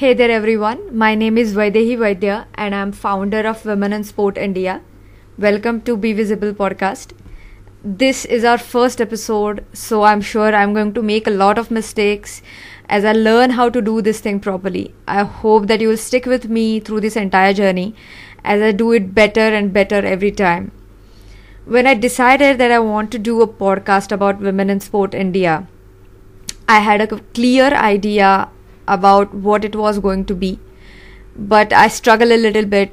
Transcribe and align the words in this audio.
Hey 0.00 0.12
there 0.12 0.30
everyone, 0.30 0.80
my 0.94 1.14
name 1.14 1.38
is 1.38 1.54
Vaidehi 1.54 1.96
Vaidya 1.96 2.44
and 2.56 2.74
I'm 2.74 2.92
founder 2.92 3.38
of 3.50 3.64
Women 3.64 3.94
in 3.94 4.04
Sport 4.04 4.36
India. 4.36 4.82
Welcome 5.38 5.80
to 5.84 5.96
Be 5.96 6.12
Visible 6.12 6.52
podcast. 6.52 7.12
This 7.82 8.26
is 8.26 8.44
our 8.44 8.58
first 8.58 9.00
episode, 9.00 9.64
so 9.72 10.02
I'm 10.02 10.20
sure 10.20 10.54
I'm 10.54 10.74
going 10.74 10.92
to 10.92 11.00
make 11.00 11.26
a 11.26 11.30
lot 11.30 11.56
of 11.56 11.70
mistakes 11.70 12.42
as 12.90 13.06
I 13.06 13.12
learn 13.12 13.52
how 13.52 13.70
to 13.70 13.80
do 13.80 14.02
this 14.02 14.20
thing 14.20 14.38
properly. 14.38 14.94
I 15.08 15.24
hope 15.24 15.66
that 15.68 15.80
you 15.80 15.88
will 15.88 15.96
stick 15.96 16.26
with 16.26 16.46
me 16.46 16.78
through 16.78 17.00
this 17.00 17.16
entire 17.16 17.54
journey 17.54 17.94
as 18.44 18.60
I 18.60 18.72
do 18.72 18.92
it 18.92 19.14
better 19.14 19.48
and 19.60 19.72
better 19.72 20.04
every 20.04 20.30
time. 20.30 20.72
When 21.64 21.86
I 21.86 21.94
decided 21.94 22.58
that 22.58 22.70
I 22.70 22.80
want 22.80 23.10
to 23.12 23.18
do 23.18 23.40
a 23.40 23.48
podcast 23.48 24.12
about 24.12 24.40
Women 24.40 24.68
in 24.68 24.80
Sport 24.80 25.14
India, 25.14 25.66
I 26.68 26.80
had 26.80 27.00
a 27.00 27.06
clear 27.06 27.68
idea 27.68 28.50
about 28.86 29.34
what 29.34 29.64
it 29.64 29.76
was 29.76 29.98
going 29.98 30.24
to 30.26 30.34
be, 30.34 30.58
but 31.36 31.72
I 31.72 31.88
struggled 31.88 32.32
a 32.32 32.36
little 32.36 32.64
bit 32.64 32.92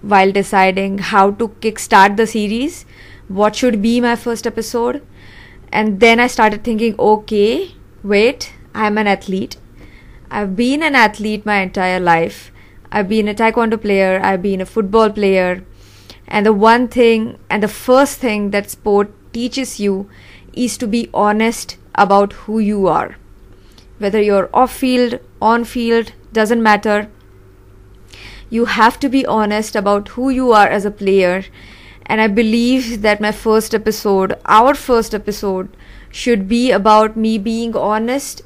while 0.00 0.32
deciding 0.32 0.98
how 0.98 1.30
to 1.32 1.48
kickstart 1.60 2.16
the 2.16 2.26
series, 2.26 2.86
what 3.28 3.56
should 3.56 3.82
be 3.82 4.00
my 4.00 4.16
first 4.16 4.46
episode, 4.46 5.02
and 5.72 6.00
then 6.00 6.20
I 6.20 6.26
started 6.26 6.64
thinking, 6.64 6.94
okay, 6.98 7.74
wait, 8.02 8.52
I'm 8.74 8.98
an 8.98 9.06
athlete. 9.06 9.56
I've 10.30 10.56
been 10.56 10.82
an 10.82 10.94
athlete 10.94 11.46
my 11.46 11.60
entire 11.60 12.00
life. 12.00 12.50
I've 12.90 13.08
been 13.08 13.28
a 13.28 13.34
taekwondo 13.34 13.80
player, 13.80 14.20
I've 14.22 14.42
been 14.42 14.60
a 14.60 14.66
football 14.66 15.10
player, 15.10 15.64
and 16.28 16.46
the 16.46 16.52
one 16.52 16.88
thing 16.88 17.38
and 17.50 17.62
the 17.62 17.68
first 17.68 18.18
thing 18.18 18.50
that 18.50 18.70
sport 18.70 19.10
teaches 19.32 19.80
you 19.80 20.08
is 20.52 20.78
to 20.78 20.86
be 20.86 21.10
honest 21.12 21.76
about 21.94 22.32
who 22.32 22.58
you 22.58 22.86
are. 22.86 23.16
Whether 23.98 24.20
you're 24.22 24.50
off 24.54 24.72
field, 24.72 25.18
on 25.52 25.64
field, 25.64 26.12
doesn't 26.32 26.62
matter. 26.62 27.10
You 28.50 28.64
have 28.76 28.98
to 29.00 29.08
be 29.08 29.26
honest 29.26 29.76
about 29.76 30.08
who 30.16 30.30
you 30.30 30.52
are 30.52 30.66
as 30.66 30.84
a 30.84 30.90
player. 31.02 31.44
And 32.06 32.20
I 32.20 32.26
believe 32.28 33.02
that 33.02 33.20
my 33.20 33.32
first 33.32 33.74
episode, 33.74 34.34
our 34.44 34.74
first 34.74 35.14
episode, 35.14 35.76
should 36.10 36.48
be 36.48 36.70
about 36.70 37.16
me 37.16 37.38
being 37.38 37.76
honest 37.76 38.42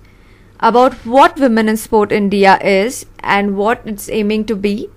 about 0.60 0.94
what 1.06 1.38
Women 1.38 1.68
in 1.68 1.76
Sport 1.76 2.12
India 2.12 2.58
is 2.60 3.06
and 3.20 3.56
what 3.56 3.82
it's 3.84 4.08
aiming 4.08 4.44
to 4.46 4.56
be, 4.56 4.90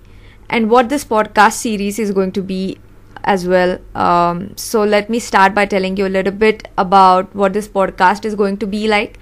and 0.48 0.70
what 0.70 0.88
this 0.88 1.04
podcast 1.04 1.52
series 1.52 1.98
is 1.98 2.10
going 2.10 2.32
to 2.32 2.42
be 2.42 2.78
as 3.24 3.46
well. 3.46 3.78
Um, 3.94 4.56
so, 4.56 4.82
let 4.84 5.08
me 5.08 5.18
start 5.18 5.54
by 5.54 5.66
telling 5.66 5.96
you 5.96 6.06
a 6.06 6.14
little 6.16 6.32
bit 6.32 6.68
about 6.76 7.34
what 7.34 7.52
this 7.52 7.68
podcast 7.68 8.24
is 8.24 8.34
going 8.34 8.56
to 8.58 8.66
be 8.66 8.88
like. 8.88 9.20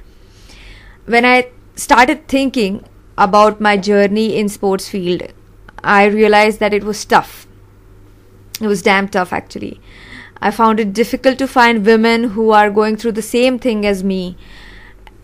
When 1.06 1.24
I 1.24 1.50
started 1.80 2.26
thinking 2.28 2.84
about 3.16 3.60
my 3.60 3.76
journey 3.76 4.36
in 4.36 4.48
sports 4.48 4.88
field, 4.88 5.22
I 5.82 6.04
realized 6.06 6.60
that 6.60 6.74
it 6.74 6.84
was 6.84 7.04
tough. 7.04 7.46
It 8.60 8.66
was 8.66 8.82
damn 8.82 9.08
tough 9.08 9.32
actually. 9.32 9.80
I 10.42 10.50
found 10.50 10.80
it 10.80 10.92
difficult 10.92 11.38
to 11.38 11.46
find 11.46 11.84
women 11.84 12.30
who 12.30 12.50
are 12.50 12.70
going 12.70 12.96
through 12.96 13.12
the 13.12 13.22
same 13.22 13.58
thing 13.58 13.86
as 13.86 14.02
me 14.02 14.36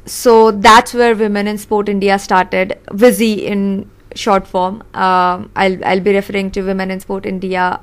so 0.06 0.52
that's 0.52 0.94
where 0.94 1.14
Women 1.16 1.48
in 1.48 1.58
Sport 1.58 1.88
India 1.88 2.18
started. 2.18 2.78
WISI 2.90 3.38
in 3.42 3.90
short 4.14 4.46
form. 4.46 4.82
Um, 4.94 5.50
I'll 5.56 5.84
I'll 5.84 6.00
be 6.00 6.14
referring 6.14 6.52
to 6.52 6.62
Women 6.62 6.92
in 6.92 7.00
Sport 7.00 7.26
India, 7.26 7.80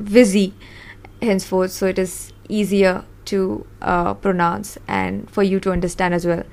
WISI, 0.00 0.52
henceforth, 1.20 1.70
so 1.70 1.86
it 1.86 1.98
is 1.98 2.32
easier 2.48 3.04
to 3.26 3.66
uh, 3.82 4.14
pronounce 4.14 4.78
and 4.88 5.30
for 5.30 5.42
you 5.42 5.60
to 5.60 5.70
understand 5.70 6.14
as 6.14 6.26
well. 6.26 6.44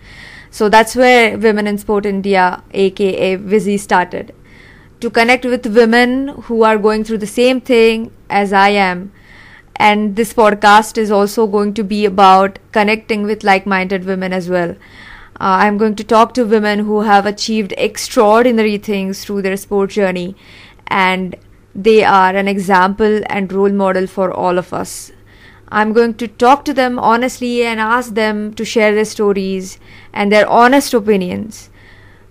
So 0.57 0.69
that's 0.69 0.95
where 0.95 1.35
Women 1.35 1.65
in 1.65 1.79
Sport 1.79 2.05
India, 2.05 2.63
aka 2.71 3.37
WISI, 3.37 3.79
started 3.79 4.35
to 4.99 5.09
connect 5.09 5.45
with 5.45 5.65
women 5.65 6.27
who 6.47 6.61
are 6.63 6.77
going 6.77 7.03
through 7.03 7.17
the 7.17 7.29
same 7.35 7.59
thing 7.59 8.11
as 8.29 8.53
I 8.53 8.69
am. 8.69 9.11
And 9.77 10.15
this 10.15 10.31
podcast 10.31 10.99
is 10.99 11.09
also 11.09 11.47
going 11.47 11.73
to 11.73 11.83
be 11.83 12.05
about 12.05 12.59
connecting 12.71 13.23
with 13.23 13.43
like 13.43 13.65
minded 13.65 14.05
women 14.05 14.31
as 14.31 14.47
well. 14.47 14.75
Uh, 15.41 15.57
I'm 15.63 15.79
going 15.79 15.95
to 15.95 16.03
talk 16.03 16.35
to 16.35 16.45
women 16.45 16.85
who 16.85 17.01
have 17.01 17.25
achieved 17.25 17.73
extraordinary 17.75 18.77
things 18.77 19.25
through 19.25 19.41
their 19.41 19.57
sport 19.57 19.89
journey, 19.89 20.35
and 20.85 21.35
they 21.73 22.03
are 22.03 22.35
an 22.35 22.47
example 22.47 23.21
and 23.25 23.51
role 23.51 23.71
model 23.71 24.05
for 24.05 24.31
all 24.31 24.59
of 24.59 24.71
us. 24.71 25.11
I'm 25.73 25.91
going 25.91 26.13
to 26.21 26.27
talk 26.27 26.65
to 26.65 26.73
them 26.73 26.99
honestly 26.99 27.63
and 27.65 27.79
ask 27.79 28.13
them 28.13 28.53
to 28.53 28.63
share 28.63 28.93
their 28.93 29.05
stories 29.05 29.79
and 30.13 30.31
their 30.31 30.47
honest 30.47 30.93
opinions. 30.93 31.71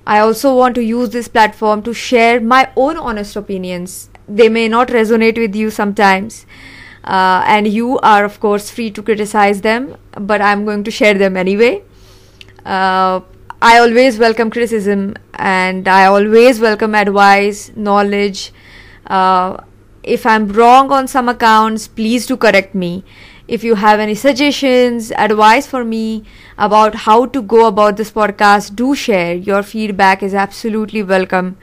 I 0.06 0.20
also 0.20 0.54
want 0.56 0.76
to 0.76 0.84
use 0.84 1.10
this 1.10 1.26
platform 1.26 1.82
to 1.82 1.92
share 1.92 2.40
my 2.40 2.70
own 2.76 2.96
honest 2.96 3.34
opinions. 3.34 4.10
They 4.28 4.48
may 4.48 4.68
not 4.68 4.88
resonate 4.88 5.38
with 5.38 5.56
you 5.56 5.70
sometimes, 5.70 6.46
uh, 7.02 7.42
and 7.44 7.66
you 7.66 7.98
are, 7.98 8.24
of 8.24 8.38
course, 8.38 8.70
free 8.70 8.92
to 8.92 9.02
criticize 9.02 9.62
them, 9.62 9.96
but 10.12 10.40
I'm 10.40 10.64
going 10.64 10.84
to 10.84 10.92
share 10.92 11.14
them 11.14 11.36
anyway. 11.36 11.82
Uh, 12.64 13.22
I 13.60 13.78
always 13.78 14.18
welcome 14.18 14.50
criticism 14.52 15.16
and 15.34 15.88
I 15.88 16.06
always 16.06 16.60
welcome 16.60 16.94
advice, 16.94 17.72
knowledge. 17.74 18.52
Uh, 19.08 19.56
if 20.04 20.26
I'm 20.26 20.48
wrong 20.48 20.90
on 20.90 21.06
some 21.06 21.28
accounts, 21.28 21.86
please 21.88 22.26
do 22.26 22.36
correct 22.36 22.74
me. 22.74 23.04
If 23.52 23.64
you 23.64 23.74
have 23.74 24.00
any 24.00 24.14
suggestions, 24.14 25.12
advice 25.12 25.66
for 25.66 25.84
me 25.84 26.24
about 26.56 26.94
how 26.94 27.26
to 27.26 27.42
go 27.42 27.66
about 27.66 27.98
this 27.98 28.10
podcast, 28.10 28.74
do 28.74 28.94
share. 28.94 29.34
Your 29.34 29.62
feedback 29.62 30.22
is 30.22 30.34
absolutely 30.34 31.02
welcome 31.02 31.58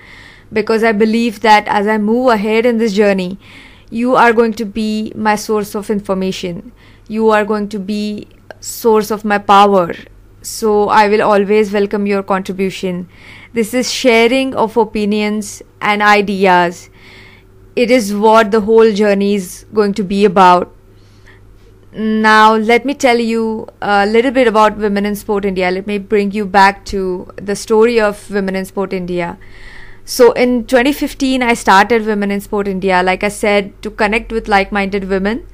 because 0.54 0.84
I 0.84 0.92
believe 0.92 1.40
that 1.40 1.68
as 1.68 1.88
I 1.88 1.98
move 1.98 2.28
ahead 2.28 2.68
in 2.68 2.78
this 2.78 2.94
journey, 2.94 3.40
you 3.90 4.16
are 4.16 4.34
going 4.34 4.54
to 4.54 4.66
be 4.66 5.12
my 5.16 5.36
source 5.36 5.74
of 5.74 5.90
information. 5.90 6.72
You 7.08 7.32
are 7.32 7.44
going 7.44 7.70
to 7.70 7.80
be 7.80 8.28
source 8.60 9.10
of 9.10 9.26
my 9.26 9.40
power 9.40 9.96
so 10.44 10.90
I 10.90 11.08
will 11.08 11.24
always 11.24 11.74
welcome 11.74 12.06
your 12.06 12.22
contribution. 12.22 13.10
This 13.54 13.74
is 13.74 13.92
sharing 13.92 14.54
of 14.54 14.78
opinions 14.78 15.64
and 15.82 16.04
ideas. 16.04 16.92
It 17.76 17.90
is 17.90 18.14
what 18.14 18.52
the 18.52 18.62
whole 18.62 18.94
journey 18.94 19.34
is 19.34 19.66
going 19.74 19.96
to 19.96 20.04
be 20.04 20.24
about. 20.24 20.76
Now, 21.92 22.56
let 22.56 22.86
me 22.86 22.94
tell 22.94 23.18
you 23.18 23.68
a 23.82 24.06
little 24.06 24.30
bit 24.30 24.48
about 24.48 24.78
Women 24.78 25.06
in 25.08 25.16
Sport 25.16 25.44
India. 25.44 25.72
Let 25.72 25.88
me 25.88 25.98
bring 25.98 26.32
you 26.32 26.46
back 26.46 26.86
to 26.86 27.28
the 27.36 27.56
story 27.56 28.00
of 28.00 28.30
Women 28.30 28.56
in 28.56 28.66
Sport 28.66 28.94
India. 28.94 29.40
So, 30.06 30.32
in 30.34 30.66
2015, 30.66 31.42
I 31.42 31.56
started 31.56 32.06
Women 32.06 32.30
in 32.30 32.42
Sport 32.42 32.68
India, 32.68 33.02
like 33.02 33.24
I 33.24 33.30
said, 33.30 33.82
to 33.82 33.90
connect 33.90 34.32
with 34.32 34.48
like 34.48 34.72
minded 34.72 35.10
women 35.10 35.48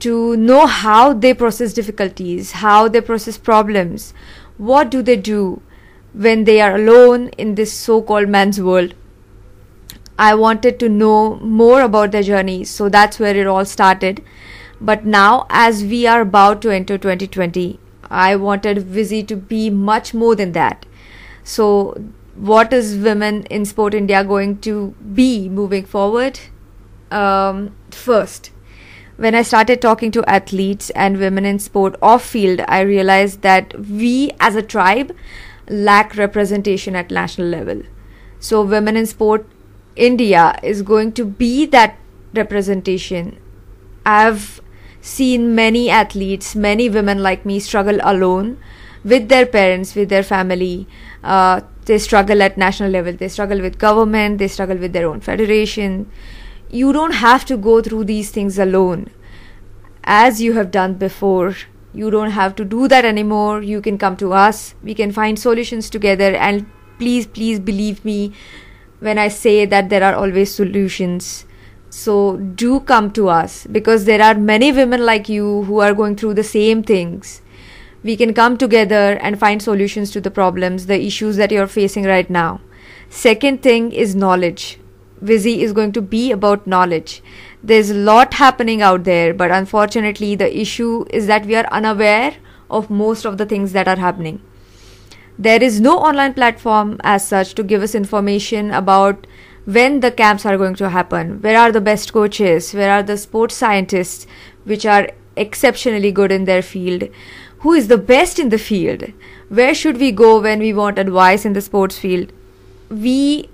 to 0.00 0.36
know 0.36 0.66
how 0.66 1.14
they 1.14 1.32
process 1.32 1.72
difficulties, 1.72 2.52
how 2.52 2.88
they 2.88 3.00
process 3.00 3.38
problems, 3.38 4.12
what 4.58 4.90
do 4.90 5.00
they 5.00 5.16
do 5.16 5.62
when 6.12 6.44
they 6.44 6.60
are 6.60 6.74
alone 6.74 7.28
in 7.38 7.54
this 7.54 7.72
so 7.72 8.02
called 8.02 8.28
man's 8.28 8.60
world. 8.60 8.94
I 10.18 10.34
wanted 10.34 10.78
to 10.80 10.88
know 10.90 11.36
more 11.36 11.80
about 11.82 12.12
their 12.12 12.22
journey, 12.22 12.64
so 12.64 12.90
that's 12.90 13.18
where 13.18 13.34
it 13.34 13.46
all 13.46 13.64
started. 13.64 14.22
But 14.82 15.04
now, 15.04 15.46
as 15.48 15.84
we 15.84 16.06
are 16.08 16.20
about 16.22 16.60
to 16.62 16.70
enter 16.70 16.98
2020, 16.98 17.78
I 18.10 18.34
wanted 18.34 18.88
WISI 18.88 19.26
to 19.28 19.36
be 19.36 19.70
much 19.70 20.12
more 20.12 20.34
than 20.34 20.52
that. 20.52 20.84
So, 21.44 22.02
what 22.34 22.72
is 22.72 22.96
Women 22.96 23.44
in 23.44 23.64
Sport 23.64 23.94
India 23.94 24.24
going 24.24 24.58
to 24.62 24.94
be 25.14 25.48
moving 25.48 25.84
forward? 25.84 26.40
Um, 27.12 27.76
first, 27.92 28.50
when 29.16 29.36
I 29.36 29.42
started 29.42 29.80
talking 29.80 30.10
to 30.12 30.24
athletes 30.24 30.90
and 30.90 31.18
women 31.18 31.44
in 31.44 31.60
sport 31.60 31.94
off 32.02 32.24
field, 32.24 32.62
I 32.66 32.80
realized 32.80 33.42
that 33.42 33.78
we 33.78 34.32
as 34.40 34.56
a 34.56 34.62
tribe 34.62 35.14
lack 35.68 36.16
representation 36.16 36.96
at 36.96 37.12
national 37.12 37.46
level. 37.46 37.82
So, 38.40 38.62
Women 38.62 38.96
in 38.96 39.06
Sport 39.06 39.46
India 39.94 40.58
is 40.64 40.82
going 40.82 41.12
to 41.12 41.24
be 41.24 41.66
that 41.66 41.96
representation. 42.34 43.38
I've 44.04 44.60
seen 45.02 45.54
many 45.54 45.90
athletes, 45.90 46.56
many 46.56 46.88
women 46.88 47.22
like 47.22 47.44
me 47.44 47.60
struggle 47.60 47.98
alone 48.00 48.58
with 49.04 49.28
their 49.28 49.44
parents, 49.44 49.94
with 49.94 50.08
their 50.08 50.22
family. 50.22 50.88
Uh, 51.22 51.60
they 51.84 51.98
struggle 51.98 52.40
at 52.40 52.56
national 52.56 52.90
level, 52.90 53.12
they 53.12 53.28
struggle 53.28 53.60
with 53.60 53.78
government, 53.78 54.38
they 54.38 54.48
struggle 54.48 54.78
with 54.78 54.94
their 54.94 55.06
own 55.06 55.20
federation 55.20 56.10
you 56.72 56.90
don't 56.92 57.12
have 57.12 57.44
to 57.44 57.56
go 57.56 57.82
through 57.82 58.04
these 58.04 58.30
things 58.30 58.58
alone 58.58 59.10
as 60.02 60.40
you 60.40 60.54
have 60.54 60.70
done 60.70 60.94
before. 60.94 61.54
You 61.92 62.10
don't 62.10 62.30
have 62.30 62.56
to 62.56 62.64
do 62.64 62.88
that 62.88 63.04
anymore. 63.04 63.62
You 63.62 63.82
can 63.82 63.98
come 63.98 64.16
to 64.16 64.32
us. 64.32 64.74
We 64.82 64.94
can 64.94 65.12
find 65.12 65.38
solutions 65.38 65.90
together. 65.90 66.34
And 66.34 66.66
please, 66.98 67.26
please 67.26 67.60
believe 67.60 68.02
me 68.04 68.32
when 69.00 69.18
I 69.18 69.28
say 69.28 69.66
that 69.66 69.90
there 69.90 70.02
are 70.02 70.14
always 70.14 70.54
solutions. 70.54 71.44
So 71.94 72.38
do 72.38 72.80
come 72.80 73.10
to 73.12 73.28
us 73.28 73.66
because 73.70 74.06
there 74.06 74.22
are 74.22 74.34
many 74.34 74.72
women 74.72 75.04
like 75.04 75.28
you 75.28 75.64
who 75.64 75.80
are 75.80 75.92
going 75.92 76.16
through 76.16 76.32
the 76.34 76.42
same 76.42 76.82
things. 76.82 77.42
We 78.02 78.16
can 78.16 78.32
come 78.32 78.56
together 78.56 79.18
and 79.20 79.38
find 79.38 79.60
solutions 79.60 80.10
to 80.12 80.20
the 80.22 80.30
problems, 80.30 80.86
the 80.86 80.98
issues 80.98 81.36
that 81.36 81.50
you're 81.52 81.66
facing 81.66 82.04
right 82.04 82.30
now. 82.30 82.62
Second 83.10 83.62
thing 83.62 83.92
is 83.92 84.14
knowledge. 84.14 84.78
WISI 85.22 85.58
is 85.58 85.74
going 85.74 85.92
to 85.92 86.00
be 86.00 86.32
about 86.32 86.66
knowledge. 86.66 87.22
There's 87.62 87.90
a 87.90 87.94
lot 87.94 88.32
happening 88.34 88.80
out 88.80 89.04
there, 89.04 89.34
but 89.34 89.50
unfortunately, 89.50 90.34
the 90.34 90.58
issue 90.58 91.04
is 91.10 91.26
that 91.26 91.44
we 91.44 91.56
are 91.56 91.66
unaware 91.70 92.36
of 92.70 92.88
most 92.88 93.26
of 93.26 93.36
the 93.36 93.44
things 93.44 93.72
that 93.72 93.86
are 93.86 93.96
happening. 93.96 94.40
There 95.38 95.62
is 95.62 95.78
no 95.78 95.98
online 95.98 96.32
platform 96.32 96.98
as 97.04 97.28
such 97.28 97.54
to 97.56 97.62
give 97.62 97.82
us 97.82 97.94
information 97.94 98.70
about 98.70 99.26
when 99.64 100.00
the 100.00 100.10
camps 100.10 100.44
are 100.44 100.56
going 100.56 100.74
to 100.74 100.90
happen, 100.90 101.40
where 101.40 101.58
are 101.58 101.72
the 101.72 101.80
best 101.80 102.12
coaches, 102.12 102.72
where 102.74 102.90
are 102.90 103.02
the 103.02 103.16
sports 103.16 103.56
scientists 103.56 104.26
which 104.64 104.84
are 104.84 105.08
exceptionally 105.36 106.12
good 106.12 106.32
in 106.32 106.44
their 106.44 106.62
field, 106.62 107.04
who 107.58 107.72
is 107.72 107.88
the 107.88 107.98
best 107.98 108.38
in 108.38 108.48
the 108.48 108.58
field, 108.58 109.04
where 109.48 109.74
should 109.74 109.98
we 109.98 110.10
go 110.10 110.40
when 110.40 110.58
we 110.58 110.72
want 110.72 110.98
advice 110.98 111.44
in 111.44 111.52
the 111.52 111.60
sports 111.60 111.98
field. 111.98 112.32
We, 112.90 113.48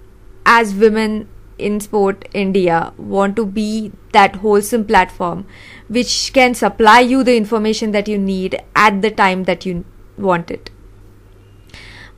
as 0.46 0.74
women 0.74 1.28
in 1.58 1.80
sport 1.80 2.26
India, 2.32 2.92
want 2.96 3.36
to 3.36 3.44
be 3.44 3.92
that 4.12 4.36
wholesome 4.36 4.86
platform 4.86 5.46
which 5.88 6.32
can 6.32 6.54
supply 6.54 7.00
you 7.00 7.22
the 7.22 7.36
information 7.36 7.92
that 7.92 8.08
you 8.08 8.18
need 8.18 8.60
at 8.74 9.02
the 9.02 9.10
time 9.10 9.44
that 9.44 9.66
you 9.66 9.84
want 10.16 10.50
it 10.50 10.70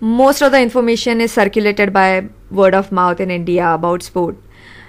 most 0.00 0.40
of 0.40 0.52
the 0.52 0.60
information 0.60 1.20
is 1.20 1.32
circulated 1.32 1.92
by 1.92 2.26
word 2.50 2.74
of 2.74 2.90
mouth 2.90 3.20
in 3.20 3.30
India 3.30 3.74
about 3.74 4.02
sport. 4.02 4.36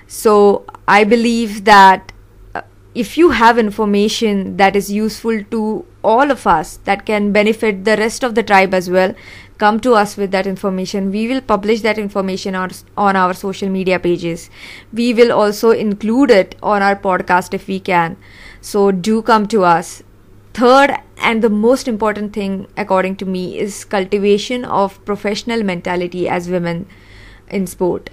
So 0.08 0.66
I 0.88 1.04
believe 1.04 1.66
that 1.66 2.12
uh, 2.56 2.62
if 2.96 3.18
you 3.18 3.32
have 3.32 3.58
information 3.58 4.58
that 4.58 4.76
is 4.76 4.92
useful 4.92 5.44
to 5.52 5.86
all 6.04 6.32
of 6.32 6.48
us 6.48 6.78
that 6.86 7.06
can 7.06 7.32
benefit 7.32 7.84
the 7.84 7.98
rest 7.98 8.24
of 8.24 8.36
the 8.36 8.44
tribe 8.44 8.74
as 8.74 8.90
well, 8.90 9.14
come 9.58 9.80
to 9.82 9.94
us 9.94 10.16
with 10.18 10.32
that 10.32 10.48
information. 10.48 11.12
We 11.12 11.28
will 11.28 11.42
publish 11.42 11.82
that 11.82 11.98
information 11.98 12.56
on, 12.56 12.72
on 12.98 13.16
our 13.16 13.34
social 13.34 13.70
media 13.70 14.00
pages. 14.00 14.50
We 14.94 15.14
will 15.14 15.32
also 15.32 15.72
include 15.72 16.32
it 16.32 16.56
on 16.64 16.82
our 16.82 16.96
podcast 16.96 17.54
if 17.54 17.68
we 17.68 17.80
can. 17.80 18.18
So 18.62 18.92
do 18.92 19.22
come 19.22 19.48
to 19.48 19.64
us 19.66 20.04
third 20.54 20.96
and 21.18 21.44
the 21.44 21.50
most 21.50 21.88
important 21.88 22.34
thing 22.34 22.68
according 22.78 23.16
to 23.18 23.26
me 23.26 23.60
is 23.60 23.86
cultivation 23.86 24.66
of 24.66 25.04
professional 25.06 25.64
mentality 25.64 26.28
as 26.28 26.50
women 26.50 26.88
in 27.50 27.68
sport. 27.68 28.10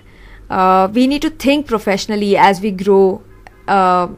Uh, 0.50 0.88
we 0.92 1.06
need 1.06 1.22
to 1.22 1.30
think 1.30 1.66
professionally 1.66 2.36
as 2.36 2.60
we 2.60 2.70
grow 2.70 3.22
uh, 3.66 4.08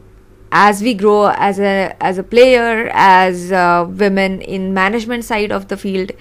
as 0.51 0.81
we 0.81 0.93
grow 0.93 1.27
as 1.27 1.59
a 1.59 1.95
as 2.01 2.17
a 2.17 2.23
player 2.23 2.89
as 2.93 3.51
uh, 3.51 3.85
women 3.89 4.41
in 4.41 4.73
management 4.73 5.23
side 5.23 5.51
of 5.51 5.67
the 5.69 5.77
field 5.77 6.11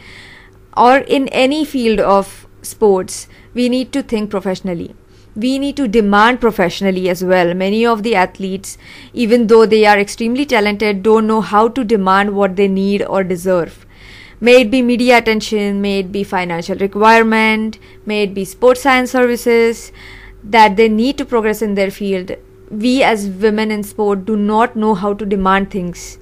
or 0.76 0.99
in 0.99 1.29
any 1.29 1.64
field 1.64 2.00
of 2.00 2.47
sports 2.62 3.26
we 3.55 3.69
need 3.69 3.93
to 3.93 4.02
think 4.02 4.31
professionally 4.31 4.94
we 5.37 5.59
need 5.59 5.77
to 5.77 5.88
demand 5.88 6.41
professionally 6.41 7.09
as 7.09 7.23
well. 7.23 7.55
Many 7.55 7.87
of 7.87 8.03
the 8.03 8.15
athletes, 8.15 8.79
even 9.12 9.47
though 9.47 9.67
they 9.67 9.87
are 9.87 9.99
extremely 9.99 10.44
talented, 10.44 11.03
don't 11.03 11.27
know 11.27 11.41
how 11.41 11.69
to 11.69 11.85
demand 11.85 12.35
what 12.35 12.56
they 12.56 12.69
need 12.69 13.03
or 13.03 13.23
deserve. 13.23 13.87
May 14.41 14.62
it 14.62 14.71
be 14.71 14.82
media 14.82 15.19
attention, 15.19 15.82
may 15.82 16.00
it 16.00 16.11
be 16.11 16.25
financial 16.25 16.77
requirement, 16.79 17.79
may 18.06 18.23
it 18.23 18.35
be 18.35 18.44
sports 18.44 18.81
science 18.82 19.11
services 19.11 19.93
that 20.43 20.77
they 20.77 20.88
need 20.88 21.19
to 21.19 21.25
progress 21.25 21.61
in 21.61 21.75
their 21.75 21.91
field. 21.91 22.33
We 22.71 23.03
as 23.03 23.29
women 23.29 23.71
in 23.71 23.83
sport 23.83 24.25
do 24.25 24.37
not 24.37 24.76
know 24.76 24.94
how 24.94 25.12
to 25.15 25.26
demand 25.26 25.71
things 25.71 26.19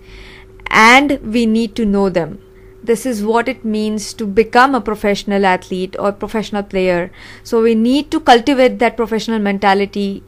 and 0.70 1.18
we 1.22 1.46
need 1.46 1.76
to 1.76 1.84
know 1.84 2.08
them 2.08 2.40
this 2.82 3.04
is 3.04 3.24
what 3.24 3.48
it 3.48 3.64
means 3.64 4.12
to 4.14 4.26
become 4.26 4.74
a 4.74 4.80
professional 4.80 5.44
athlete 5.44 5.96
or 5.98 6.12
professional 6.12 6.62
player. 6.62 7.10
So 7.42 7.62
we 7.62 7.74
need 7.74 8.10
to 8.12 8.20
cultivate 8.20 8.78
that 8.78 8.96
professional 8.96 9.38
mentality 9.38 10.22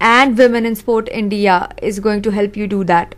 and 0.00 0.36
Women 0.36 0.66
in 0.66 0.74
Sport 0.74 1.08
India 1.12 1.68
is 1.80 2.00
going 2.00 2.22
to 2.22 2.30
help 2.30 2.56
you 2.56 2.66
do 2.66 2.84
that. 2.84 3.14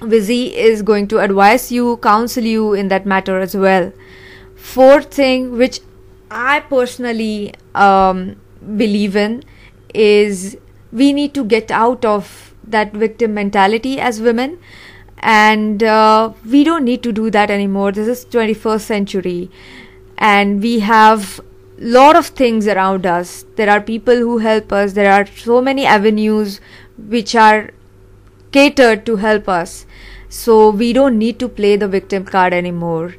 WISI 0.00 0.52
is 0.52 0.82
going 0.82 1.08
to 1.08 1.18
advise 1.18 1.72
you, 1.72 1.96
counsel 1.98 2.44
you 2.44 2.72
in 2.72 2.88
that 2.88 3.06
matter 3.06 3.40
as 3.40 3.56
well. 3.56 3.92
Fourth 4.54 5.12
thing, 5.12 5.56
which 5.56 5.80
I 6.30 6.60
personally 6.60 7.54
um, 7.74 8.36
believe 8.76 9.16
in, 9.16 9.44
is 9.94 10.56
we 10.92 11.12
need 11.12 11.34
to 11.34 11.44
get 11.44 11.70
out 11.70 12.04
of 12.04 12.54
that 12.64 12.92
victim 12.92 13.34
mentality 13.34 13.98
as 13.98 14.20
women 14.20 14.58
and 15.20 15.82
uh, 15.82 16.32
we 16.48 16.64
don't 16.64 16.84
need 16.84 17.02
to 17.02 17.12
do 17.12 17.30
that 17.30 17.50
anymore. 17.50 17.92
This 17.92 18.08
is 18.08 18.24
21st 18.26 18.80
century. 18.80 19.50
And 20.16 20.62
we 20.62 20.80
have 20.80 21.40
lot 21.78 22.16
of 22.16 22.26
things 22.26 22.66
around 22.66 23.06
us. 23.06 23.44
There 23.56 23.70
are 23.70 23.80
people 23.80 24.16
who 24.16 24.38
help 24.38 24.72
us. 24.72 24.92
There 24.92 25.12
are 25.12 25.26
so 25.26 25.60
many 25.60 25.86
avenues 25.86 26.60
which 26.96 27.34
are 27.34 27.70
catered 28.52 29.06
to 29.06 29.16
help 29.16 29.48
us. 29.48 29.86
So 30.28 30.70
we 30.70 30.92
don't 30.92 31.18
need 31.18 31.38
to 31.38 31.48
play 31.48 31.76
the 31.76 31.88
victim 31.88 32.24
card 32.24 32.52
anymore 32.52 33.14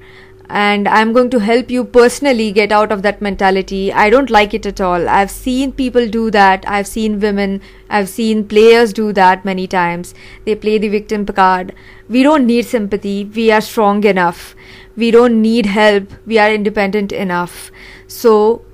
and 0.50 0.88
I'm 0.88 1.14
going 1.14 1.30
to 1.30 1.40
help 1.40 1.70
you 1.70 1.84
personally 1.84 2.52
get 2.52 2.72
out 2.72 2.92
of 2.92 3.04
that 3.04 3.22
mentality. 3.22 3.94
I 3.94 4.10
don't 4.10 4.32
like 4.32 4.54
it 4.54 4.66
at 4.66 4.82
all. 4.82 5.08
I've 5.08 5.30
seen 5.30 5.72
people 5.72 6.08
do 6.08 6.32
that. 6.32 6.64
I've 6.68 6.88
seen 6.88 7.20
women, 7.20 7.62
I've 7.90 8.10
seen 8.10 8.48
players 8.48 8.92
do 8.92 9.14
that 9.14 9.46
many 9.46 9.68
times. 9.68 10.16
They 10.46 10.56
play 10.56 10.80
the 10.80 10.88
victim 10.88 11.26
card. 11.26 11.76
We 12.08 12.24
don't 12.24 12.48
need 12.48 12.66
sympathy. 12.66 13.26
We 13.26 13.52
are 13.52 13.62
strong 13.62 14.04
enough. 14.04 14.56
We 14.96 15.12
don't 15.12 15.42
need 15.42 15.68
help. 15.68 16.12
We 16.26 16.40
are 16.40 16.52
independent 16.52 17.12
enough. 17.12 17.72
So, 18.08 18.66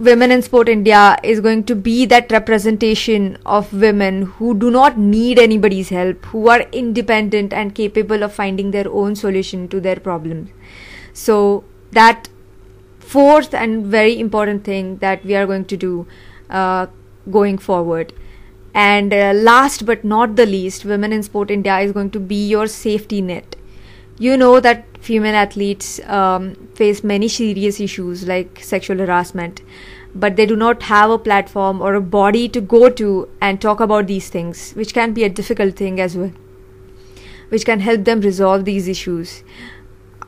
Women 0.00 0.30
in 0.30 0.42
Sport 0.42 0.68
India 0.68 1.16
is 1.24 1.40
going 1.40 1.64
to 1.64 1.74
be 1.74 2.06
that 2.06 2.30
representation 2.30 3.36
of 3.44 3.72
women 3.72 4.22
who 4.22 4.54
do 4.54 4.70
not 4.70 4.96
need 4.96 5.40
anybody's 5.40 5.88
help, 5.88 6.24
who 6.26 6.48
are 6.48 6.60
independent 6.70 7.52
and 7.52 7.74
capable 7.74 8.22
of 8.22 8.32
finding 8.32 8.70
their 8.70 8.88
own 8.88 9.16
solution 9.16 9.66
to 9.66 9.80
their 9.80 9.96
problems. 9.96 10.50
So 11.18 11.64
that 11.90 12.28
fourth 13.00 13.52
and 13.52 13.86
very 13.86 14.18
important 14.20 14.64
thing 14.64 14.98
that 14.98 15.24
we 15.24 15.34
are 15.34 15.46
going 15.46 15.64
to 15.64 15.76
do 15.76 16.06
uh, 16.48 16.86
going 17.30 17.58
forward. 17.58 18.12
And 18.72 19.12
uh, 19.12 19.32
last 19.34 19.84
but 19.84 20.04
not 20.04 20.36
the 20.36 20.46
least, 20.46 20.84
Women 20.84 21.12
in 21.12 21.24
Sport 21.24 21.50
India 21.50 21.78
is 21.78 21.92
going 21.92 22.10
to 22.10 22.20
be 22.20 22.46
your 22.48 22.68
safety 22.68 23.20
net. 23.20 23.56
You 24.18 24.36
know 24.36 24.60
that 24.60 24.84
female 25.00 25.34
athletes 25.34 26.00
um, 26.06 26.54
face 26.74 27.02
many 27.02 27.28
serious 27.28 27.80
issues 27.80 28.28
like 28.28 28.62
sexual 28.62 28.98
harassment, 28.98 29.62
but 30.14 30.36
they 30.36 30.46
do 30.46 30.56
not 30.56 30.84
have 30.84 31.10
a 31.10 31.18
platform 31.18 31.80
or 31.80 31.94
a 31.94 32.00
body 32.00 32.48
to 32.50 32.60
go 32.60 32.88
to 32.90 33.28
and 33.40 33.60
talk 33.60 33.80
about 33.80 34.06
these 34.06 34.28
things, 34.28 34.72
which 34.72 34.94
can 34.94 35.12
be 35.12 35.24
a 35.24 35.28
difficult 35.28 35.76
thing 35.76 36.00
as 36.00 36.16
well, 36.16 36.32
which 37.48 37.64
can 37.64 37.80
help 37.80 38.04
them 38.04 38.20
resolve 38.20 38.64
these 38.64 38.86
issues. 38.86 39.42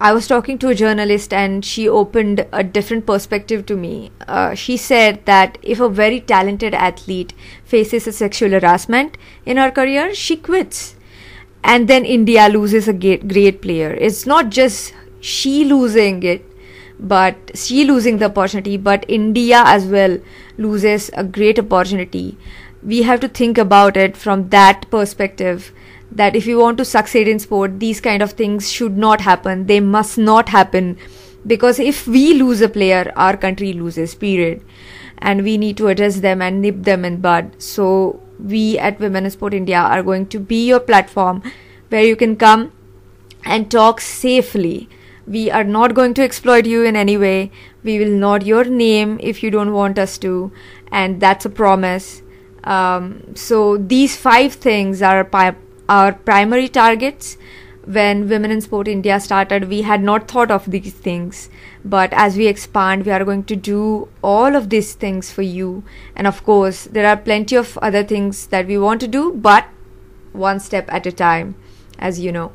I 0.02 0.14
was 0.14 0.26
talking 0.26 0.56
to 0.60 0.68
a 0.68 0.74
journalist 0.74 1.30
and 1.30 1.62
she 1.62 1.86
opened 1.86 2.46
a 2.52 2.64
different 2.64 3.04
perspective 3.04 3.66
to 3.66 3.76
me. 3.76 4.10
Uh, 4.26 4.54
she 4.54 4.78
said 4.78 5.26
that 5.26 5.58
if 5.60 5.78
a 5.78 5.90
very 5.90 6.20
talented 6.20 6.72
athlete 6.72 7.34
faces 7.64 8.06
a 8.06 8.12
sexual 8.12 8.52
harassment 8.52 9.18
in 9.44 9.58
her 9.58 9.70
career, 9.70 10.14
she 10.14 10.36
quits. 10.36 10.96
And 11.62 11.86
then 11.86 12.06
India 12.06 12.48
loses 12.48 12.88
a 12.88 12.94
great, 12.94 13.28
great 13.28 13.60
player. 13.60 13.92
It's 13.92 14.24
not 14.24 14.48
just 14.48 14.94
she 15.20 15.66
losing 15.66 16.22
it, 16.22 16.46
but 16.98 17.36
she 17.54 17.84
losing 17.84 18.16
the 18.16 18.26
opportunity, 18.26 18.78
but 18.78 19.04
India 19.06 19.62
as 19.66 19.84
well 19.84 20.18
loses 20.56 21.10
a 21.12 21.24
great 21.24 21.58
opportunity. 21.58 22.38
We 22.82 23.02
have 23.02 23.20
to 23.20 23.28
think 23.28 23.58
about 23.58 23.98
it 23.98 24.16
from 24.16 24.48
that 24.48 24.90
perspective 24.90 25.72
that 26.12 26.36
if 26.36 26.46
you 26.46 26.58
want 26.58 26.78
to 26.78 26.84
succeed 26.84 27.28
in 27.28 27.38
sport 27.38 27.78
these 27.80 28.00
kind 28.00 28.22
of 28.22 28.32
things 28.32 28.70
should 28.70 28.96
not 28.96 29.20
happen. 29.20 29.66
They 29.66 29.80
must 29.80 30.18
not 30.18 30.48
happen. 30.48 30.96
Because 31.46 31.78
if 31.78 32.06
we 32.06 32.34
lose 32.34 32.60
a 32.60 32.68
player 32.68 33.12
our 33.16 33.36
country 33.36 33.72
loses 33.72 34.14
period. 34.14 34.62
And 35.18 35.44
we 35.44 35.58
need 35.58 35.76
to 35.76 35.88
address 35.88 36.20
them 36.20 36.40
and 36.40 36.62
nip 36.62 36.82
them 36.82 37.04
in 37.04 37.20
bud. 37.20 37.60
So 37.62 38.20
we 38.42 38.78
at 38.78 38.98
women 38.98 39.24
in 39.26 39.30
sport 39.30 39.52
india 39.52 39.78
are 39.78 40.02
going 40.02 40.26
to 40.26 40.38
be 40.38 40.66
your 40.66 40.80
platform 40.80 41.42
where 41.90 42.04
you 42.04 42.16
can 42.16 42.36
come 42.36 42.72
and 43.44 43.70
talk 43.70 44.00
safely. 44.00 44.88
We 45.26 45.50
are 45.50 45.64
not 45.64 45.94
going 45.94 46.14
to 46.14 46.22
exploit 46.22 46.66
you 46.66 46.84
in 46.84 46.96
any 46.96 47.16
way. 47.16 47.50
We 47.82 47.98
will 47.98 48.10
nod 48.10 48.42
your 48.42 48.64
name 48.64 49.18
if 49.22 49.42
you 49.42 49.50
don't 49.50 49.72
want 49.72 49.98
us 49.98 50.18
to. 50.18 50.52
And 50.90 51.20
that's 51.20 51.44
a 51.44 51.50
promise. 51.50 52.22
Um, 52.64 53.34
so 53.34 53.76
these 53.76 54.16
five 54.16 54.54
things 54.54 55.02
are 55.02 55.24
pi- 55.24 55.56
our 55.96 56.12
primary 56.12 56.68
targets. 56.68 57.36
When 57.96 58.28
women 58.28 58.52
in 58.54 58.60
sport 58.64 58.88
india 58.92 59.14
started 59.26 59.64
we 59.68 59.78
had 59.90 60.02
not 60.08 60.28
thought 60.32 60.50
of 60.56 60.70
these 60.74 60.92
things. 61.06 61.48
But 61.94 62.12
as 62.24 62.36
we 62.36 62.46
expand 62.46 63.06
we 63.06 63.12
are 63.18 63.24
going 63.24 63.44
to 63.52 63.56
do 63.56 64.08
all 64.22 64.58
of 64.60 64.68
these 64.74 64.92
things 65.04 65.30
for 65.38 65.42
you. 65.42 65.82
And 66.14 66.26
of 66.32 66.44
course 66.50 66.84
there 66.98 67.08
are 67.12 67.16
plenty 67.16 67.56
of 67.62 67.76
other 67.78 68.04
things 68.12 68.46
that 68.54 68.66
we 68.66 68.78
want 68.78 69.00
to 69.06 69.08
do 69.16 69.32
but 69.48 69.66
one 70.32 70.60
step 70.60 70.92
at 71.00 71.06
a 71.06 71.12
time 71.12 71.56
as 71.98 72.20
you 72.20 72.32
know. 72.38 72.52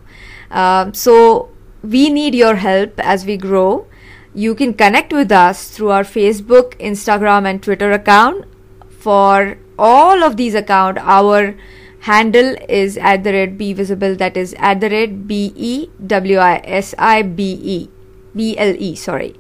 Um, 0.51 0.94
so 0.94 1.50
we 1.82 2.10
need 2.10 2.36
your 2.36 2.56
help 2.56 3.00
as 3.00 3.25
we 3.25 3.38
grow. 3.38 3.88
You 4.34 4.56
can 4.56 4.74
connect 4.74 5.13
with 5.13 5.32
us 5.32 5.70
through 5.70 5.92
our 5.92 6.04
Facebook, 6.04 6.77
Instagram, 6.80 7.50
and 7.50 7.62
Twitter 7.62 7.92
account. 7.92 8.46
For 8.89 9.58
all 9.77 10.24
of 10.24 10.36
these 10.36 10.56
accounts, 10.56 11.01
our 11.04 11.56
handle 12.06 12.56
is 12.70 12.98
at 12.98 13.24
the 13.24 13.34
rate 13.34 13.58
be 13.58 13.74
visible 13.74 14.16
that 14.16 14.38
is 14.38 14.54
at 14.60 14.80
the 14.80 14.90
rate 14.90 15.28
b 15.28 15.52
e 15.56 15.90
w 16.16 16.40
i 16.48 16.62
s 16.80 16.94
i 16.98 17.22
b 17.24 17.52
e 17.76 17.78
b 18.36 18.56
l 18.58 18.76
e 18.78 18.96
sorry. 18.96 19.34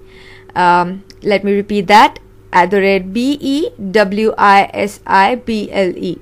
Um, 0.55 1.03
let 1.21 1.43
me 1.43 1.53
repeat 1.53 1.87
that. 1.87 2.19
At 2.51 2.71
the 2.71 2.81
rate 2.81 3.11
b 3.13 3.37
e 3.39 3.69
w 3.91 4.33
i 4.37 4.69
s 4.73 5.01
i 5.05 5.35
b 5.35 5.69
l 5.71 5.97
e. 5.97 6.17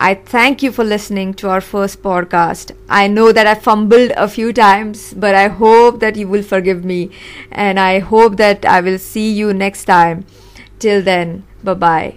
I 0.00 0.14
thank 0.14 0.62
you 0.62 0.70
for 0.70 0.84
listening 0.84 1.34
to 1.34 1.48
our 1.50 1.60
first 1.60 2.04
podcast. 2.04 2.70
I 2.88 3.08
know 3.08 3.32
that 3.32 3.48
I 3.48 3.56
fumbled 3.56 4.12
a 4.16 4.28
few 4.28 4.52
times, 4.52 5.12
but 5.12 5.34
I 5.34 5.48
hope 5.48 5.98
that 5.98 6.14
you 6.14 6.28
will 6.28 6.44
forgive 6.44 6.84
me 6.84 7.10
and 7.50 7.80
I 7.80 7.98
hope 7.98 8.36
that 8.36 8.64
I 8.64 8.80
will 8.80 9.00
see 9.00 9.28
you 9.32 9.52
next 9.52 9.86
time. 9.86 10.24
Till 10.78 11.02
then, 11.02 11.42
bye 11.64 11.74
bye. 11.74 12.16